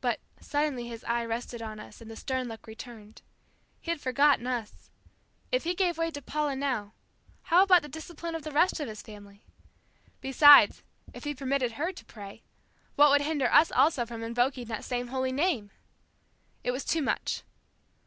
But 0.00 0.18
suddenly 0.40 0.88
his 0.88 1.04
eye 1.04 1.26
rested 1.26 1.60
on 1.60 1.78
us 1.78 2.00
and 2.00 2.10
the 2.10 2.16
stern 2.16 2.48
look 2.48 2.66
returned. 2.66 3.20
He 3.82 3.90
had 3.90 4.00
forgotten 4.00 4.46
us. 4.46 4.88
If 5.50 5.64
he 5.64 5.74
gave 5.74 5.98
way 5.98 6.10
to 6.10 6.22
Paula 6.22 6.56
now, 6.56 6.94
how 7.42 7.62
about 7.62 7.82
the 7.82 7.88
discipline 7.90 8.34
of 8.34 8.44
the 8.44 8.50
rest 8.50 8.80
of 8.80 8.88
his 8.88 9.02
family? 9.02 9.44
Besides, 10.22 10.82
if 11.12 11.24
he 11.24 11.34
permitted 11.34 11.72
her 11.72 11.92
to 11.92 12.04
pray, 12.06 12.42
what 12.96 13.10
would 13.10 13.20
hinder 13.20 13.50
us 13.52 13.70
also 13.70 14.06
from 14.06 14.22
invoking 14.22 14.68
that 14.68 14.84
same 14.84 15.08
holy 15.08 15.32
Name? 15.32 15.70
It 16.64 16.70
was 16.70 16.82
too 16.86 17.02
much. 17.02 17.42